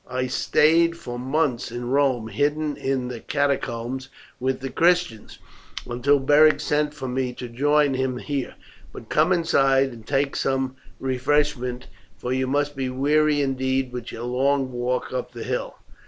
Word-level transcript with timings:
I 0.09 0.25
stayed 0.25 0.97
for 0.97 1.19
months 1.19 1.71
in 1.71 1.89
Rome, 1.91 2.29
hidden 2.29 2.75
in 2.75 3.07
the 3.09 3.19
Catacombs 3.19 4.09
with 4.39 4.59
the 4.61 4.71
Christians, 4.71 5.37
until 5.87 6.17
Beric 6.17 6.59
sent 6.59 6.95
for 6.95 7.07
me 7.07 7.33
to 7.33 7.47
join 7.47 7.93
him 7.93 8.17
here; 8.17 8.55
but 8.91 9.09
come 9.09 9.31
inside 9.31 9.91
and 9.91 10.03
take 10.07 10.35
some 10.35 10.75
refreshment, 10.99 11.85
for 12.17 12.33
you 12.33 12.47
must 12.47 12.75
be 12.75 12.89
weary 12.89 13.43
indeed 13.43 13.91
with 13.91 14.11
your 14.11 14.23
long 14.23 14.71
walk 14.71 15.13
up 15.13 15.33
the 15.33 15.43
hill." 15.43 15.75